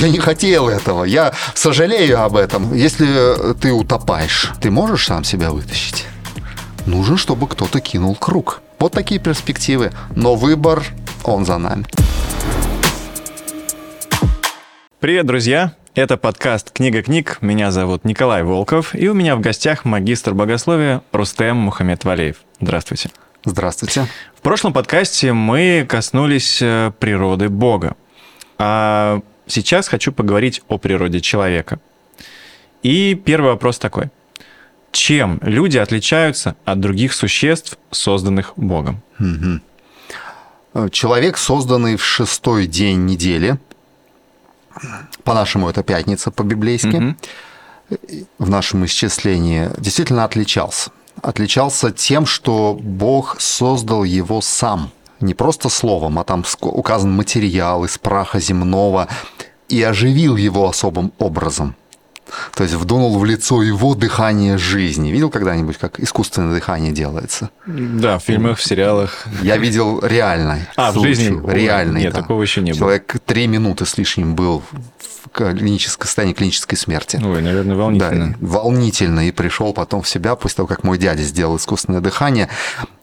Я 0.00 0.08
не 0.08 0.18
хотел 0.18 0.70
этого. 0.70 1.04
Я 1.04 1.34
сожалею 1.54 2.22
об 2.22 2.34
этом. 2.34 2.72
Если 2.72 3.52
ты 3.60 3.70
утопаешь, 3.70 4.50
ты 4.58 4.70
можешь 4.70 5.04
сам 5.04 5.24
себя 5.24 5.50
вытащить? 5.50 6.06
Нужен, 6.86 7.18
чтобы 7.18 7.46
кто-то 7.46 7.80
кинул 7.80 8.14
круг. 8.14 8.62
Вот 8.78 8.92
такие 8.92 9.20
перспективы. 9.20 9.92
Но 10.16 10.36
выбор, 10.36 10.82
он 11.22 11.44
за 11.44 11.58
нами. 11.58 11.84
Привет, 15.00 15.26
друзья! 15.26 15.74
Это 15.94 16.16
подкаст 16.16 16.70
«Книга 16.70 17.02
книг». 17.02 17.36
Меня 17.42 17.70
зовут 17.70 18.06
Николай 18.06 18.42
Волков, 18.42 18.94
и 18.94 19.06
у 19.06 19.12
меня 19.12 19.36
в 19.36 19.40
гостях 19.40 19.84
магистр 19.84 20.32
богословия 20.32 21.02
Рустем 21.12 21.58
Мухаммед 21.58 22.06
Валеев. 22.06 22.36
Здравствуйте. 22.58 23.10
Здравствуйте. 23.44 24.06
В 24.34 24.40
прошлом 24.40 24.72
подкасте 24.72 25.34
мы 25.34 25.84
коснулись 25.86 26.62
э, 26.62 26.90
природы 26.98 27.50
Бога. 27.50 27.96
А 28.56 29.20
сейчас 29.50 29.88
хочу 29.88 30.12
поговорить 30.12 30.62
о 30.68 30.78
природе 30.78 31.20
человека. 31.20 31.80
И 32.82 33.14
первый 33.14 33.52
вопрос 33.52 33.78
такой. 33.78 34.10
Чем 34.92 35.38
люди 35.42 35.78
отличаются 35.78 36.56
от 36.64 36.80
других 36.80 37.12
существ, 37.12 37.78
созданных 37.90 38.54
Богом? 38.56 39.02
Человек, 40.90 41.36
созданный 41.36 41.96
в 41.96 42.04
шестой 42.04 42.66
день 42.66 43.04
недели, 43.04 43.58
по-нашему 45.24 45.68
это 45.68 45.82
пятница 45.82 46.30
по-библейски, 46.30 47.16
в 48.38 48.48
нашем 48.48 48.84
исчислении, 48.84 49.68
действительно 49.78 50.24
отличался 50.24 50.90
отличался 51.22 51.90
тем, 51.90 52.26
что 52.26 52.78
Бог 52.80 53.40
создал 53.40 54.04
его 54.04 54.40
сам. 54.40 54.90
Не 55.20 55.34
просто 55.34 55.68
словом, 55.68 56.18
а 56.18 56.24
там 56.24 56.44
указан 56.60 57.12
материал 57.12 57.84
из 57.84 57.98
праха 57.98 58.40
земного 58.40 59.08
и 59.68 59.82
оживил 59.82 60.36
его 60.36 60.68
особым 60.68 61.12
образом. 61.18 61.74
То 62.54 62.64
есть 62.64 62.74
вдунул 62.74 63.18
в 63.18 63.24
лицо 63.24 63.62
его 63.62 63.94
дыхание 63.94 64.58
жизни. 64.58 65.10
Видел 65.10 65.30
когда-нибудь, 65.30 65.78
как 65.78 66.00
искусственное 66.00 66.54
дыхание 66.54 66.92
делается? 66.92 67.50
Да, 67.66 68.18
в 68.18 68.22
фильмах, 68.22 68.58
в 68.58 68.64
сериалах. 68.64 69.26
Я 69.42 69.56
видел 69.56 70.00
реальный. 70.00 70.66
А, 70.76 70.92
случай, 70.92 71.12
в 71.12 71.16
жизни? 71.16 71.52
Реальный, 71.52 72.02
Нет, 72.02 72.14
да. 72.14 72.20
такого 72.20 72.42
еще 72.42 72.60
не 72.60 72.72
было. 72.72 72.78
Человек 72.78 73.16
три 73.24 73.46
минуты 73.46 73.86
с 73.86 73.96
лишним 73.98 74.34
был 74.34 74.62
в 74.70 75.28
клинической 75.32 76.06
состоянии 76.06 76.34
клинической 76.34 76.76
смерти. 76.76 77.20
Ой, 77.22 77.42
наверное, 77.42 77.76
волнительно. 77.76 78.28
Да, 78.28 78.36
волнительно. 78.40 79.28
И 79.28 79.32
пришел 79.32 79.72
потом 79.72 80.02
в 80.02 80.08
себя 80.08 80.34
после 80.34 80.56
того, 80.56 80.66
как 80.66 80.84
мой 80.84 80.98
дядя 80.98 81.22
сделал 81.22 81.56
искусственное 81.56 82.00
дыхание. 82.00 82.48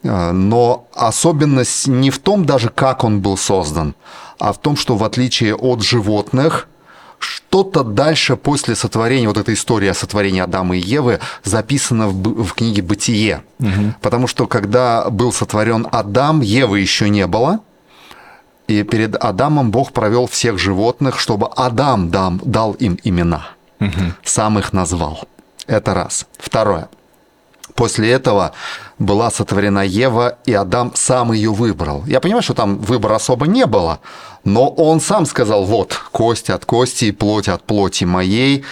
Э, 0.03 0.31
но 0.31 0.87
особенность 0.93 1.87
не 1.87 2.11
в 2.11 2.19
том 2.19 2.45
даже, 2.45 2.69
как 2.69 3.03
он 3.03 3.21
был 3.21 3.37
создан, 3.37 3.95
а 4.39 4.53
в 4.53 4.59
том, 4.59 4.75
что 4.75 4.97
в 4.97 5.03
отличие 5.03 5.55
от 5.55 5.81
животных, 5.83 6.67
что-то 7.19 7.83
дальше 7.83 8.35
после 8.35 8.75
сотворения, 8.75 9.27
вот 9.27 9.37
эта 9.37 9.53
история 9.53 9.91
о 9.91 9.93
сотворении 9.93 10.41
Адама 10.41 10.77
и 10.77 10.79
Евы 10.79 11.19
записана 11.43 12.07
в, 12.07 12.43
в 12.43 12.53
книге 12.53 12.81
«Бытие». 12.81 13.43
Угу. 13.59 13.95
Потому 14.01 14.27
что 14.27 14.47
когда 14.47 15.09
был 15.09 15.31
сотворен 15.31 15.87
Адам, 15.91 16.41
Евы 16.41 16.79
еще 16.79 17.09
не 17.09 17.25
было. 17.27 17.59
И 18.67 18.83
перед 18.83 19.15
Адамом 19.15 19.71
Бог 19.71 19.93
провел 19.93 20.27
всех 20.27 20.59
животных, 20.59 21.19
чтобы 21.19 21.47
Адам 21.55 22.09
дам, 22.09 22.41
дал 22.43 22.73
им 22.73 22.99
имена. 23.03 23.47
Угу. 23.79 24.13
Сам 24.23 24.59
их 24.59 24.73
назвал. 24.73 25.25
Это 25.67 25.93
раз. 25.93 26.25
Второе. 26.37 26.89
После 27.77 28.09
этого 28.09 28.53
была 28.97 29.29
сотворена 29.29 29.85
Ева, 29.85 30.39
и 30.47 30.53
Адам 30.53 30.93
сам 30.95 31.31
ее 31.31 31.53
выбрал. 31.53 32.03
Я 32.07 32.19
понимаю, 32.19 32.41
что 32.41 32.55
там 32.55 32.79
выбора 32.79 33.17
особо 33.17 33.45
не 33.45 33.67
было, 33.67 33.99
но 34.43 34.67
он 34.67 34.99
сам 34.99 35.27
сказал, 35.27 35.63
вот, 35.63 35.93
кость 36.11 36.49
от 36.49 36.65
кости 36.65 37.05
и 37.05 37.11
плоть 37.11 37.47
от 37.47 37.61
плоти 37.61 38.03
моей. 38.03 38.65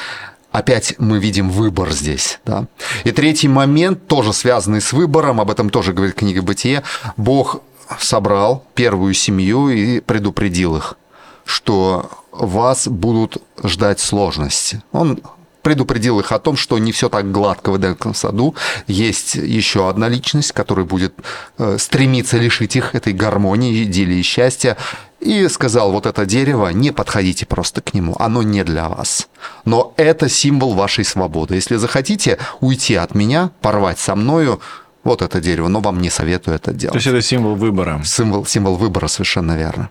Опять 0.52 0.95
мы 0.98 1.20
видим 1.20 1.52
выбор 1.52 1.92
здесь. 1.92 2.39
Да? 2.45 2.66
И 3.03 3.11
третий 3.11 3.48
момент, 3.48 4.08
тоже 4.08 4.33
связанный 4.33 4.81
с 4.81 4.92
выбором, 4.92 5.39
об 5.39 5.52
этом 5.52 5.70
тоже 5.70 5.94
говорит 5.94 6.15
книга 6.15 6.42
«Бытие», 6.42 6.82
Бог 7.15 7.61
собрал 7.99 8.64
первую 8.73 9.14
семью 9.14 9.70
и 9.70 9.99
предупредил 9.99 10.77
их, 10.77 10.98
что 11.45 12.10
вас 12.32 12.88
будут 12.88 13.38
ждать 13.64 13.99
сложности. 13.99 14.82
Он 14.92 15.20
предупредил 15.65 16.20
их 16.20 16.31
о 16.31 16.37
том, 16.37 16.58
что 16.58 16.77
не 16.77 16.92
все 16.92 17.09
так 17.09 17.31
гладко 17.31 17.71
в 17.71 17.77
Эдемском 17.77 18.14
саду. 18.14 18.53
Есть 18.86 19.33
еще 19.33 19.89
одна 19.89 20.08
личность, 20.08 20.52
которая 20.52 20.86
будет 20.86 21.15
э, 21.58 21.77
стремиться 21.80 22.37
лишить 22.37 22.76
их 22.76 22.93
этой 22.93 23.14
гармонии, 23.14 23.83
идиллии 23.83 24.20
и 24.20 24.21
счастья. 24.21 24.77
И 25.20 25.48
сказал, 25.48 25.92
вот 25.92 26.05
это 26.05 26.27
дерево, 26.27 26.67
не 26.67 26.92
подходите 26.92 27.48
просто 27.48 27.81
к 27.81 27.95
нему, 27.95 28.15
оно 28.20 28.43
не 28.43 28.64
для 28.64 28.89
вас. 28.89 29.27
Но 29.65 29.95
это 29.98 30.30
символ 30.30 30.76
вашей 30.76 31.03
свободы. 31.03 31.55
Если 31.55 31.77
захотите 31.77 32.37
уйти 32.59 32.93
от 32.93 33.15
меня, 33.15 33.49
порвать 33.61 33.97
со 33.97 34.15
мною, 34.15 34.59
вот 35.03 35.23
это 35.23 35.42
дерево, 35.42 35.67
но 35.67 35.80
вам 35.80 35.99
не 35.99 36.11
советую 36.11 36.58
это 36.58 36.73
делать. 36.73 36.93
То 36.93 36.97
есть 36.97 37.08
это 37.08 37.23
символ 37.23 37.55
выбора. 37.55 38.03
Символ, 38.05 38.45
символ 38.45 38.76
выбора, 38.76 39.08
совершенно 39.08 39.58
верно. 39.58 39.89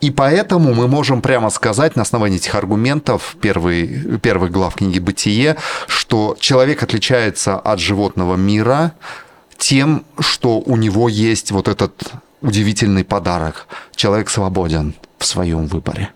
И 0.00 0.10
поэтому 0.10 0.74
мы 0.74 0.88
можем 0.88 1.22
прямо 1.22 1.50
сказать 1.50 1.96
на 1.96 2.02
основании 2.02 2.36
этих 2.36 2.54
аргументов 2.54 3.36
первый, 3.40 4.18
первых 4.18 4.50
глав 4.50 4.74
книги 4.76 4.98
«Бытие», 4.98 5.56
что 5.86 6.36
человек 6.40 6.82
отличается 6.82 7.58
от 7.58 7.78
животного 7.78 8.36
мира 8.36 8.92
тем, 9.56 10.04
что 10.20 10.60
у 10.60 10.76
него 10.76 11.08
есть 11.08 11.50
вот 11.50 11.68
этот 11.68 12.12
удивительный 12.40 13.04
подарок. 13.04 13.66
Человек 13.94 14.30
свободен 14.30 14.94
в 15.18 15.26
своем 15.26 15.66
выборе. 15.66 16.10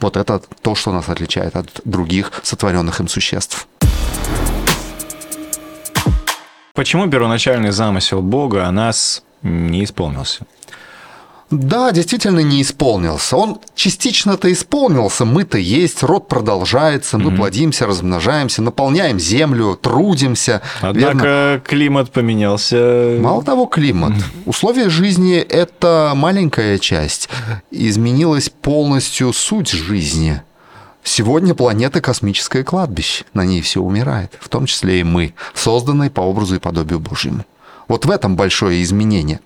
Вот 0.00 0.16
это 0.16 0.42
то, 0.62 0.74
что 0.74 0.92
нас 0.92 1.08
отличает 1.08 1.54
от 1.56 1.80
других 1.84 2.32
сотворенных 2.42 3.00
им 3.00 3.08
существ. 3.08 3.68
Почему 6.74 7.08
первоначальный 7.08 7.70
замысел 7.70 8.22
Бога 8.22 8.66
о 8.66 8.72
нас 8.72 9.22
не 9.42 9.84
исполнился? 9.84 10.46
Да, 11.52 11.92
действительно 11.92 12.40
не 12.40 12.62
исполнился. 12.62 13.36
Он 13.36 13.58
частично-то 13.74 14.50
исполнился. 14.50 15.26
Мы-то 15.26 15.58
есть, 15.58 16.02
род 16.02 16.26
продолжается, 16.26 17.18
мы 17.18 17.28
угу. 17.28 17.36
плодимся, 17.36 17.86
размножаемся, 17.86 18.62
наполняем 18.62 19.20
землю, 19.20 19.78
трудимся. 19.80 20.62
Однако 20.80 21.26
верно? 21.26 21.62
климат 21.62 22.10
поменялся. 22.10 23.18
Мало 23.20 23.44
того, 23.44 23.66
климат. 23.66 24.14
Условия 24.46 24.88
жизни– 24.88 25.36
это 25.48 26.12
маленькая 26.16 26.78
часть. 26.78 27.28
Изменилась 27.70 28.48
полностью 28.48 29.34
суть 29.34 29.70
жизни. 29.70 30.42
Сегодня 31.04 31.54
планета– 31.54 32.00
космическое 32.02 32.64
кладбище. 32.64 33.24
На 33.34 33.44
ней 33.44 33.60
все 33.60 33.82
умирает, 33.82 34.38
в 34.40 34.48
том 34.48 34.64
числе 34.64 35.00
и 35.00 35.04
мы, 35.04 35.34
созданные 35.52 36.08
по 36.08 36.22
образу 36.22 36.54
и 36.54 36.60
подобию 36.60 36.98
Божьему. 37.00 37.44
Вот 37.88 38.06
в 38.06 38.10
этом 38.10 38.36
большое 38.36 38.82
изменение. 38.82 39.40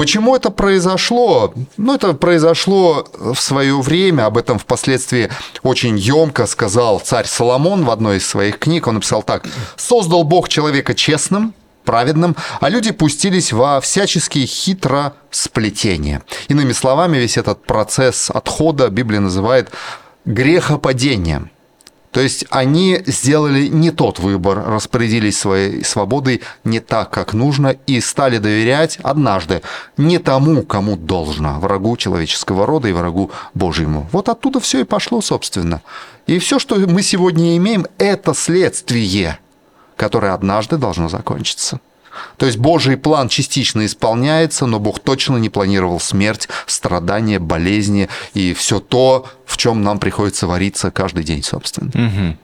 Почему 0.00 0.34
это 0.34 0.50
произошло? 0.50 1.52
Ну, 1.76 1.94
это 1.94 2.14
произошло 2.14 3.06
в 3.18 3.38
свое 3.38 3.78
время, 3.78 4.24
об 4.24 4.38
этом 4.38 4.58
впоследствии 4.58 5.28
очень 5.62 5.98
емко 5.98 6.46
сказал 6.46 7.00
царь 7.00 7.26
Соломон 7.26 7.84
в 7.84 7.90
одной 7.90 8.16
из 8.16 8.26
своих 8.26 8.58
книг. 8.58 8.86
Он 8.86 8.94
написал 8.94 9.22
так. 9.22 9.44
«Создал 9.76 10.24
Бог 10.24 10.48
человека 10.48 10.94
честным, 10.94 11.52
праведным, 11.84 12.34
а 12.62 12.70
люди 12.70 12.92
пустились 12.92 13.52
во 13.52 13.78
всяческие 13.82 14.46
хитросплетения». 14.46 16.22
Иными 16.48 16.72
словами, 16.72 17.18
весь 17.18 17.36
этот 17.36 17.62
процесс 17.66 18.30
отхода 18.30 18.88
Библия 18.88 19.20
называет 19.20 19.70
грехопадением– 20.24 21.50
то 22.10 22.20
есть 22.20 22.44
они 22.50 23.02
сделали 23.06 23.68
не 23.68 23.92
тот 23.92 24.18
выбор, 24.18 24.64
распорядились 24.66 25.38
своей 25.38 25.84
свободой 25.84 26.42
не 26.64 26.80
так, 26.80 27.10
как 27.10 27.34
нужно, 27.34 27.68
и 27.86 28.00
стали 28.00 28.38
доверять 28.38 28.98
однажды 29.02 29.62
не 29.96 30.18
тому, 30.18 30.62
кому 30.62 30.96
должно, 30.96 31.60
врагу 31.60 31.96
человеческого 31.96 32.66
рода 32.66 32.88
и 32.88 32.92
врагу 32.92 33.30
Божьему. 33.54 34.08
Вот 34.10 34.28
оттуда 34.28 34.58
все 34.58 34.80
и 34.80 34.84
пошло, 34.84 35.20
собственно. 35.20 35.82
И 36.26 36.38
все, 36.38 36.58
что 36.58 36.76
мы 36.76 37.02
сегодня 37.02 37.56
имеем, 37.56 37.86
это 37.98 38.34
следствие, 38.34 39.38
которое 39.96 40.34
однажды 40.34 40.78
должно 40.78 41.08
закончиться. 41.08 41.80
То 42.36 42.46
есть 42.46 42.58
Божий 42.58 42.96
план 42.96 43.28
частично 43.28 43.86
исполняется, 43.86 44.66
но 44.66 44.80
Бог 44.80 45.00
точно 45.00 45.36
не 45.36 45.48
планировал 45.48 46.00
смерть, 46.00 46.48
страдания, 46.66 47.38
болезни 47.38 48.08
и 48.34 48.54
все 48.54 48.80
то, 48.80 49.28
в 49.44 49.56
чем 49.56 49.82
нам 49.82 49.98
приходится 49.98 50.46
вариться 50.46 50.90
каждый 50.90 51.24
день, 51.24 51.42
собственно. 51.42 51.90
Угу. 51.90 52.36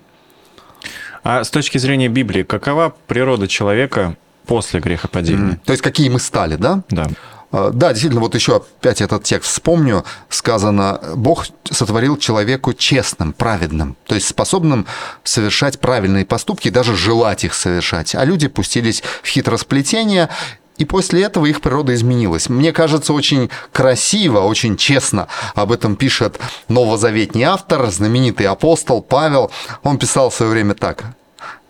А 1.25 1.43
с 1.43 1.51
точки 1.51 1.79
зрения 1.79 2.09
Библии, 2.09 2.45
какова 2.45 2.95
природа 3.09 3.49
человека 3.49 4.17
после 4.47 4.79
грехопадения? 4.79 5.55
Mm. 5.55 5.61
То 5.65 5.73
есть 5.73 5.83
какие 5.83 6.09
мы 6.09 6.21
стали, 6.21 6.55
да? 6.55 6.85
Да. 6.89 7.09
А, 7.57 7.71
да, 7.71 7.89
действительно, 7.91 8.21
вот 8.21 8.35
еще 8.35 8.57
опять 8.57 9.01
этот 9.01 9.25
текст 9.25 9.51
вспомню. 9.51 10.05
Сказано, 10.29 11.01
Бог 11.15 11.47
сотворил 11.65 12.19
человеку 12.19 12.75
честным, 12.75 13.33
праведным, 13.33 13.97
то 14.07 14.15
есть 14.15 14.29
способным 14.29 14.87
совершать 15.25 15.81
правильные 15.81 16.27
поступки, 16.27 16.69
даже 16.69 16.95
желать 16.95 17.45
их 17.45 17.55
совершать. 17.55 18.15
А 18.15 18.27
люди 18.27 18.49
пустились 18.49 19.03
в 19.23 19.29
хитросплетение, 19.29 20.29
И 20.77 20.85
после 20.85 21.23
этого 21.23 21.47
их 21.47 21.63
природа 21.63 21.95
изменилась. 21.95 22.51
Мне 22.51 22.71
кажется, 22.71 23.15
очень 23.15 23.49
красиво, 23.73 24.41
очень 24.41 24.77
честно 24.77 25.27
об 25.55 25.73
этом 25.73 25.97
пишет 25.97 26.39
новозаветний 26.69 27.45
автор, 27.45 27.91
знаменитый 27.91 28.47
апостол 28.47 29.01
Павел. 29.01 29.51
Он 29.83 29.97
писал 29.97 30.29
в 30.29 30.35
свое 30.35 30.53
время 30.53 30.75
так. 30.75 31.05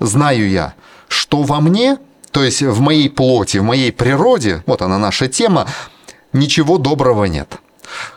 «Знаю 0.00 0.50
я, 0.50 0.74
что 1.06 1.44
во 1.44 1.60
мне, 1.60 1.98
то 2.36 2.44
есть 2.44 2.60
в 2.60 2.80
моей 2.80 3.08
плоти, 3.08 3.56
в 3.56 3.62
моей 3.62 3.90
природе, 3.90 4.62
вот 4.66 4.82
она 4.82 4.98
наша 4.98 5.26
тема, 5.26 5.66
ничего 6.34 6.76
доброго 6.76 7.24
нет. 7.24 7.56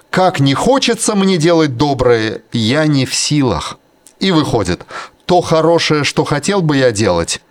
Как 0.10 0.42
не 0.42 0.54
хочется 0.54 1.16
мне 1.16 1.38
делать 1.38 1.77
доброе, 1.77 2.42
я 2.51 2.86
не 2.86 3.06
в 3.06 3.16
силах. 3.16 3.80
И 4.19 4.31
выходит, 4.31 4.86
то 5.24 5.39
хорошее, 5.39 6.04
что 6.04 6.25
хотел 6.25 6.62
бы 6.62 6.75
я 6.75 6.92
делать, 6.92 7.42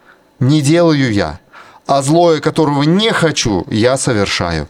не 0.41 0.61
делаю 0.61 1.11
я, 1.11 1.41
а 1.87 2.03
злое, 2.03 2.39
которого 2.41 2.83
не 2.83 3.13
хочу, 3.13 3.65
я 3.71 3.97
совершаю. 3.97 4.69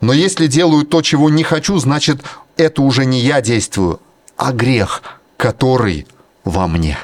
Но 0.00 0.12
если 0.12 0.46
делаю 0.46 0.86
то, 0.86 1.02
чего 1.02 1.30
не 1.30 1.42
хочу, 1.42 1.78
значит, 1.78 2.20
это 2.58 2.80
уже 2.80 3.06
не 3.06 3.18
я 3.18 3.40
действую, 3.40 3.98
а 4.36 4.52
грех, 4.52 5.02
который 5.36 6.06
во 6.44 6.68
мне. 6.68 6.96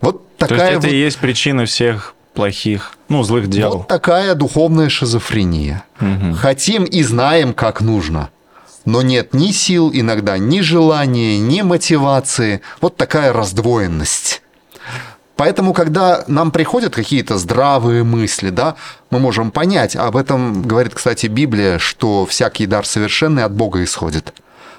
Вот 0.00 0.36
такая 0.38 0.58
то 0.58 0.64
есть 0.64 0.72
это 0.72 0.86
вот... 0.88 0.92
и 0.92 0.96
есть 0.96 1.18
причина 1.18 1.66
всех 1.66 2.16
плохих, 2.34 2.96
ну, 3.08 3.22
злых 3.22 3.48
дел. 3.48 3.78
Вот 3.78 3.88
такая 3.88 4.34
духовная 4.34 4.88
шизофрения. 4.88 5.84
Угу. 6.00 6.34
Хотим 6.36 6.84
и 6.84 7.02
знаем, 7.02 7.54
как 7.54 7.80
нужно. 7.80 8.30
Но 8.84 9.00
нет 9.00 9.32
ни 9.32 9.50
сил 9.50 9.90
иногда, 9.92 10.36
ни 10.36 10.60
желания, 10.60 11.38
ни 11.38 11.62
мотивации. 11.62 12.60
Вот 12.80 12.96
такая 12.96 13.32
раздвоенность. 13.32 14.42
Поэтому, 15.36 15.72
когда 15.72 16.24
нам 16.28 16.50
приходят 16.50 16.94
какие-то 16.94 17.38
здравые 17.38 18.04
мысли, 18.04 18.50
да, 18.50 18.76
мы 19.10 19.18
можем 19.18 19.50
понять, 19.50 19.96
об 19.96 20.16
этом 20.16 20.62
говорит, 20.62 20.94
кстати, 20.94 21.26
Библия, 21.26 21.78
что 21.78 22.24
всякий 22.26 22.66
дар 22.66 22.86
совершенный 22.86 23.42
от 23.44 23.52
Бога 23.52 23.82
исходит. 23.82 24.32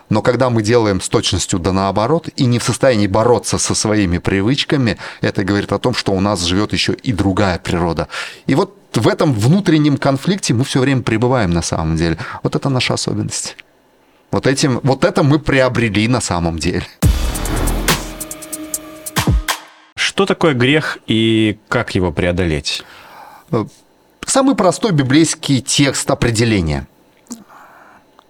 Но 0.10 0.22
когда 0.22 0.50
мы 0.50 0.62
делаем 0.62 1.02
с 1.02 1.10
точностью 1.10 1.60
да 1.60 1.72
наоборот 1.72 2.30
и 2.36 2.46
не 2.46 2.60
в 2.60 2.64
состоянии 2.64 3.08
бороться 3.08 3.58
со 3.58 3.74
своими 3.74 4.20
привычками, 4.20 4.98
это 5.22 5.44
говорит 5.44 5.72
о 5.72 5.80
том, 5.80 5.94
что 5.94 6.12
у 6.12 6.20
нас 6.20 6.42
живет 6.44 6.74
еще 6.74 6.94
и 6.94 7.12
другая 7.12 7.58
природа. 7.58 8.08
И 8.46 8.56
вот 8.56 8.78
в 8.94 9.08
этом 9.08 9.34
внутреннем 9.34 9.98
конфликте 9.98 10.54
мы 10.54 10.64
все 10.64 10.80
время 10.80 11.02
пребываем 11.02 11.52
на 11.52 11.62
самом 11.62 11.96
деле. 11.96 12.18
Вот 12.44 12.56
это 12.56 12.70
наша 12.70 12.94
особенность. 12.94 13.58
Вот, 14.32 14.48
этим, 14.48 14.80
вот 14.84 15.04
это 15.04 15.24
мы 15.24 15.40
приобрели 15.40 16.08
на 16.08 16.22
самом 16.22 16.60
деле. 16.60 16.86
Что 19.96 20.26
такое 20.26 20.54
грех 20.54 20.98
и 21.08 21.58
как 21.68 21.96
его 21.96 22.12
преодолеть? 22.12 22.84
Э, 23.52 23.66
самый 24.26 24.56
простой 24.56 24.92
библейский 24.92 25.62
текст 25.62 26.10
определения. 26.10 26.88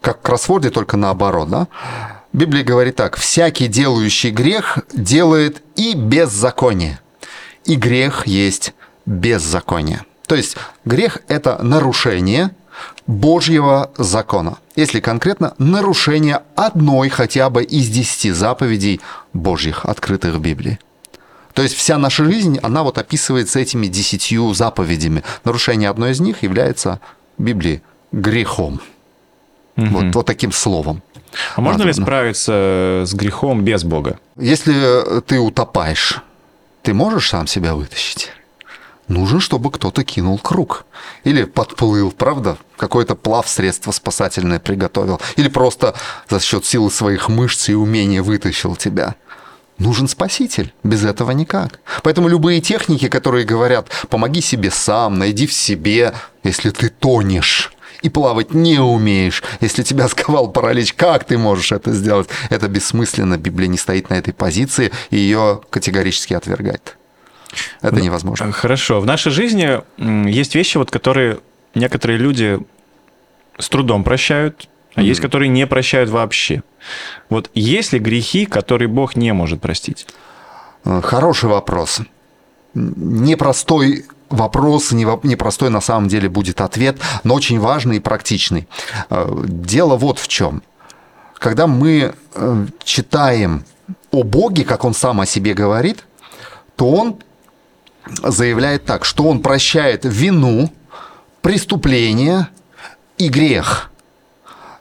Как 0.05 0.19
в 0.19 0.21
кроссворде, 0.21 0.69
только 0.69 0.97
наоборот. 0.97 1.49
Да? 1.49 1.67
Библия 2.31 2.63
говорит 2.63 2.95
так. 2.95 3.15
«Всякий, 3.17 3.67
делающий 3.67 4.29
грех, 4.29 4.77
делает 4.93 5.63
и 5.75 5.95
беззаконие. 5.95 6.99
И 7.63 7.73
грех 7.73 8.27
есть 8.27 8.75
беззаконие». 9.07 10.05
То 10.27 10.35
есть 10.35 10.57
грех– 10.85 11.21
это 11.27 11.57
нарушение 11.63 12.51
Божьего 13.07 13.89
закона. 13.97 14.59
Если 14.75 14.99
конкретно, 14.99 15.55
нарушение 15.57 16.41
одной 16.55 17.09
хотя 17.09 17.49
бы 17.49 17.63
из 17.63 17.89
десяти 17.89 18.29
заповедей 18.29 19.01
Божьих, 19.33 19.85
открытых 19.85 20.35
в 20.35 20.39
Библии. 20.39 20.77
То 21.53 21.63
есть 21.63 21.73
вся 21.73 21.97
наша 21.97 22.25
жизнь, 22.25 22.59
она 22.61 22.83
вот 22.83 22.99
описывается 22.99 23.57
этими 23.57 23.87
десятью 23.87 24.53
заповедями. 24.53 25.23
Нарушение 25.45 25.89
одной 25.89 26.11
из 26.11 26.19
них 26.19 26.43
является 26.43 26.99
в 27.39 27.43
Библии 27.43 27.81
грехом. 28.11 28.81
Угу. 29.77 29.87
Вот, 29.87 30.15
вот 30.15 30.25
таким 30.25 30.51
словом. 30.51 31.01
А 31.55 31.61
можно 31.61 31.83
ли 31.83 31.93
справиться 31.93 33.03
с 33.05 33.13
грехом 33.13 33.63
без 33.63 33.83
Бога? 33.83 34.19
Если 34.37 35.21
ты 35.21 35.39
утопаешь, 35.39 36.21
ты 36.81 36.93
можешь 36.93 37.29
сам 37.29 37.47
себя 37.47 37.75
вытащить? 37.75 38.31
Нужен, 39.07 39.39
чтобы 39.39 39.69
кто-то 39.69 40.03
кинул 40.03 40.39
круг. 40.39 40.85
Или 41.23 41.43
подплыл, 41.43 42.11
правда? 42.11 42.57
Какое-то 42.75 43.15
плав 43.15 43.47
средство 43.47 43.91
спасательное 43.91 44.59
приготовил. 44.59 45.21
Или 45.35 45.47
просто 45.47 45.93
за 46.29 46.39
счет 46.39 46.65
силы 46.65 46.89
своих 46.89 47.29
мышц 47.29 47.69
и 47.69 47.75
умения 47.75 48.23
вытащил 48.23 48.75
тебя. 48.75 49.15
Нужен 49.77 50.07
спаситель. 50.07 50.73
Без 50.83 51.03
этого 51.03 51.31
никак. 51.31 51.79
Поэтому 52.01 52.29
любые 52.29 52.61
техники, 52.61 53.07
которые 53.07 53.45
говорят 53.45 53.89
«помоги 54.09 54.41
себе 54.41 54.71
сам, 54.71 55.19
найди 55.19 55.45
в 55.45 55.53
себе», 55.53 56.13
если 56.43 56.71
ты 56.71 56.89
тонешь 56.89 57.74
и 58.05 58.09
плавать 58.09 58.53
не 58.53 58.77
умеешь, 58.79 59.43
если 59.61 59.81
тебя 59.81 60.07
сковал 60.09 60.51
паралич, 60.51 60.93
как 60.93 61.23
ты 61.23 61.37
можешь 61.37 61.71
это 61.71 61.91
сделать? 61.91 62.29
Это 62.49 62.67
бессмысленно. 62.67 63.37
Библия 63.37 63.67
не 63.67 63.77
стоит 63.77 64.09
на 64.11 64.13
этой 64.13 64.33
позиции 64.33 64.91
и 65.09 65.17
ее 65.17 65.61
категорически 65.71 66.35
отвергает. 66.35 66.97
Это 67.81 68.01
невозможно. 68.01 68.51
Хорошо. 68.51 68.99
В 69.01 69.05
нашей 69.05 69.31
жизни 69.31 69.81
есть 70.29 70.55
вещи, 70.55 70.77
вот, 70.77 70.91
которые 70.91 71.39
некоторые 71.73 72.19
люди 72.19 72.59
с 73.57 73.69
трудом 73.69 74.03
прощают, 74.03 74.69
а 74.93 75.01
mm-hmm. 75.01 75.03
есть, 75.05 75.21
которые 75.21 75.49
не 75.49 75.65
прощают 75.65 76.09
вообще. 76.09 76.61
Вот 77.29 77.49
есть 77.55 77.93
ли 77.93 77.99
грехи, 77.99 78.45
которые 78.45 78.87
Бог 78.87 79.15
не 79.15 79.33
может 79.33 79.61
простить? 79.61 80.05
Э, 80.83 81.01
хороший 81.01 81.49
вопрос. 81.49 82.01
Непростой 82.73 84.05
вопрос, 84.35 84.91
непростой 84.91 85.69
на 85.69 85.81
самом 85.81 86.07
деле 86.07 86.29
будет 86.29 86.61
ответ, 86.61 86.97
но 87.23 87.33
очень 87.33 87.59
важный 87.59 87.97
и 87.97 87.99
практичный. 87.99 88.67
Э, 89.09 89.43
дело 89.45 89.95
вот 89.95 90.19
в 90.19 90.27
чем. 90.27 90.61
Когда 91.35 91.67
мы 91.67 92.13
э, 92.33 92.65
читаем 92.83 93.65
о 94.11 94.23
Боге, 94.23 94.63
как 94.63 94.85
Он 94.85 94.93
сам 94.93 95.21
о 95.21 95.25
себе 95.25 95.53
говорит, 95.53 96.05
то 96.75 96.89
Он 96.91 97.17
заявляет 98.23 98.85
так, 98.85 99.05
что 99.05 99.23
Он 99.25 99.41
прощает 99.41 100.01
вину, 100.03 100.71
преступление 101.41 102.49
и 103.17 103.29
грех– 103.29 103.91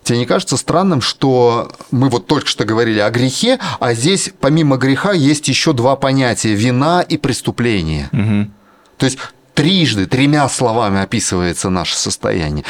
Тебе 0.04 0.18
не 0.18 0.26
кажется 0.26 0.58
странным, 0.58 1.00
что 1.00 1.72
мы 1.90 2.10
вот 2.10 2.26
только 2.26 2.46
что 2.46 2.66
говорили 2.66 2.98
о 2.98 3.10
грехе, 3.10 3.58
а 3.80 3.94
здесь 3.94 4.30
помимо 4.38 4.76
греха 4.76 5.12
есть 5.12 5.48
еще 5.48 5.72
два 5.72 5.96
понятия– 5.96 6.54
вина 6.54 7.00
и 7.00 7.16
преступление. 7.16 8.10
Угу. 8.12 8.50
То 8.98 9.06
есть 9.06 9.18
трижды, 9.54 10.06
тремя 10.06 10.48
словами 10.48 11.00
описывается 11.00 11.70
наше 11.70 11.96
состояние. 11.96 12.64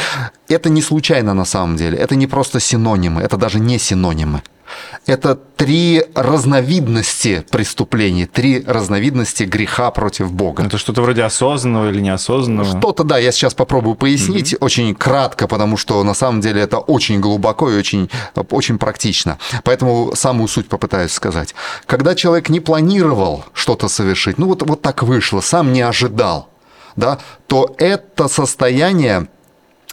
Это 0.48 0.68
не 0.68 0.82
случайно 0.82 1.34
на 1.34 1.44
самом 1.44 1.76
деле, 1.76 1.98
это 1.98 2.14
не 2.16 2.26
просто 2.26 2.60
синонимы, 2.60 3.22
это 3.22 3.36
даже 3.36 3.60
не 3.60 3.78
синонимы. 3.78 4.42
Это 5.06 5.34
три 5.34 6.02
разновидности 6.14 7.44
преступлений, 7.50 8.26
три 8.26 8.64
разновидности 8.66 9.44
греха 9.44 9.90
против 9.90 10.32
Бога. 10.32 10.64
Это 10.64 10.78
что-то 10.78 11.02
вроде 11.02 11.22
осознанного 11.22 11.90
или 11.90 12.00
неосознанного? 12.00 12.78
Что-то, 12.78 13.04
да, 13.04 13.18
я 13.18 13.30
сейчас 13.30 13.54
попробую 13.54 13.96
пояснить 13.96 14.54
угу. 14.54 14.64
очень 14.64 14.94
кратко, 14.94 15.46
потому 15.46 15.76
что 15.76 16.02
на 16.04 16.14
самом 16.14 16.40
деле 16.40 16.62
это 16.62 16.78
очень 16.78 17.20
глубоко 17.20 17.70
и 17.70 17.76
очень, 17.76 18.10
очень 18.50 18.78
практично. 18.78 19.38
Поэтому 19.62 20.12
самую 20.16 20.48
суть 20.48 20.68
попытаюсь 20.68 21.12
сказать. 21.12 21.54
Когда 21.86 22.14
человек 22.14 22.48
не 22.48 22.60
планировал 22.60 23.44
что-то 23.52 23.88
совершить, 23.88 24.38
ну 24.38 24.46
вот, 24.46 24.62
вот 24.62 24.80
так 24.80 25.02
вышло, 25.02 25.40
сам 25.40 25.72
не 25.72 25.82
ожидал, 25.82 26.48
да, 26.96 27.18
то 27.46 27.74
это 27.78 28.28
состояние 28.28 29.28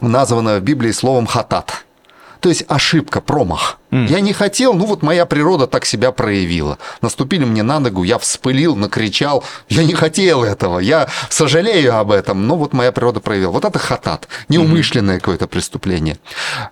названо 0.01 0.59
в 0.59 0.63
Библии 0.63 0.91
словом 0.91 1.25
хатат. 1.25 1.85
То 2.41 2.49
есть 2.49 2.65
ошибка, 2.67 3.21
промах. 3.21 3.77
Mm. 3.91 4.07
Я 4.07 4.19
не 4.19 4.33
хотел, 4.33 4.73
ну 4.73 4.85
вот 4.85 5.03
моя 5.03 5.27
природа 5.27 5.67
так 5.67 5.85
себя 5.85 6.11
проявила. 6.11 6.79
Наступили 7.01 7.45
мне 7.45 7.61
на 7.61 7.79
ногу, 7.79 8.03
я 8.03 8.17
вспылил, 8.17 8.75
накричал. 8.75 9.43
Я 9.69 9.83
не 9.83 9.93
хотел 9.93 10.43
этого, 10.43 10.79
я 10.79 11.07
сожалею 11.29 11.95
об 11.97 12.11
этом, 12.11 12.47
но 12.47 12.55
вот 12.55 12.73
моя 12.73 12.91
природа 12.91 13.19
проявила. 13.19 13.51
Вот 13.51 13.63
это 13.63 13.77
хатат, 13.77 14.27
неумышленное 14.49 15.17
mm-hmm. 15.17 15.19
какое-то 15.19 15.47
преступление. 15.47 16.17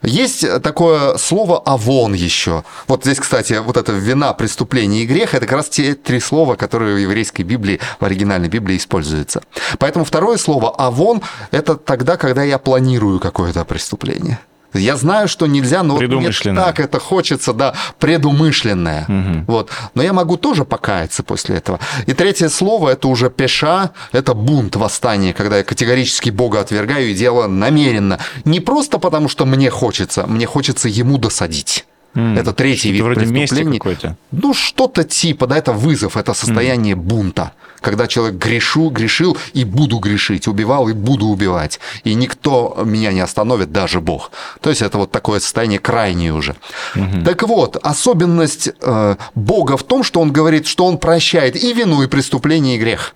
Есть 0.01 0.43
такое 0.63 1.17
слово 1.17 1.59
«авон» 1.59 2.13
еще. 2.13 2.63
Вот 2.87 3.03
здесь, 3.03 3.19
кстати, 3.19 3.53
вот 3.63 3.77
это 3.77 3.91
вина, 3.91 4.33
преступление 4.33 5.03
и 5.03 5.05
грех, 5.05 5.35
это 5.35 5.45
как 5.45 5.57
раз 5.57 5.69
те 5.69 5.93
три 5.93 6.19
слова, 6.19 6.55
которые 6.55 6.95
в 6.95 6.97
еврейской 6.97 7.43
Библии, 7.43 7.79
в 7.99 8.05
оригинальной 8.05 8.49
Библии 8.49 8.77
используются. 8.77 9.43
Поэтому 9.77 10.03
второе 10.03 10.37
слово 10.37 10.71
«авон»— 10.75 11.21
это 11.51 11.75
тогда, 11.75 12.17
когда 12.17 12.41
я 12.41 12.57
планирую 12.57 13.19
какое-то 13.19 13.65
преступление. 13.65 14.39
Я 14.73 14.97
знаю, 14.97 15.27
что 15.27 15.47
нельзя, 15.47 15.83
но 15.83 15.97
мне 15.97 16.31
так 16.31 16.79
это 16.79 16.99
хочется, 16.99 17.53
да, 17.53 17.73
предумышленное. 17.97 19.05
Угу. 19.07 19.51
Вот. 19.51 19.69
Но 19.95 20.03
я 20.03 20.13
могу 20.13 20.37
тоже 20.37 20.65
покаяться 20.65 21.23
после 21.23 21.57
этого. 21.57 21.79
И 22.05 22.13
третье 22.13 22.49
слово 22.49 22.89
это 22.89 23.07
уже 23.07 23.29
пеша, 23.29 23.91
это 24.11 24.33
бунт, 24.33 24.75
восстание, 24.75 25.33
когда 25.33 25.57
я 25.57 25.63
категорически 25.63 26.29
Бога 26.29 26.59
отвергаю 26.59 27.09
и 27.09 27.13
делаю 27.13 27.49
намеренно. 27.49 28.19
Не 28.45 28.59
просто 28.59 28.99
потому, 28.99 29.27
что 29.29 29.45
мне 29.45 29.69
хочется, 29.69 30.25
мне 30.27 30.45
хочется 30.45 30.87
ему 30.87 31.17
досадить. 31.17 31.85
Mm. 32.15 32.39
Это 32.39 32.53
третий 32.53 32.91
вид 32.91 33.03
вроде 33.03 33.27
преступления. 33.27 34.17
Ну, 34.31 34.53
что-то 34.53 35.03
типа, 35.03 35.47
да, 35.47 35.57
это 35.57 35.73
вызов, 35.73 36.17
это 36.17 36.33
состояние 36.33 36.95
mm. 36.95 36.99
бунта. 36.99 37.51
Когда 37.81 38.07
человек 38.07 38.35
грешу, 38.35 38.89
грешил 38.89 39.37
и 39.53 39.63
буду 39.63 39.99
грешить, 39.99 40.47
убивал 40.47 40.89
и 40.89 40.93
буду 40.93 41.27
убивать. 41.27 41.79
И 42.03 42.13
никто 42.15 42.81
меня 42.83 43.13
не 43.13 43.21
остановит, 43.21 43.71
даже 43.71 44.01
Бог. 44.01 44.31
То 44.59 44.69
есть 44.69 44.81
это 44.81 44.97
вот 44.97 45.11
такое 45.11 45.39
состояние 45.39 45.79
крайнее 45.79 46.33
уже. 46.33 46.55
Mm-hmm. 46.95 47.23
Так 47.23 47.43
вот, 47.43 47.77
особенность 47.77 48.69
э, 48.81 49.15
Бога 49.35 49.77
в 49.77 49.83
том, 49.83 50.03
что 50.03 50.19
Он 50.19 50.33
говорит, 50.33 50.67
что 50.67 50.85
Он 50.85 50.97
прощает 50.97 51.55
и 51.55 51.73
вину, 51.73 52.01
и 52.01 52.07
преступление, 52.07 52.75
и 52.75 52.79
грех. 52.79 53.15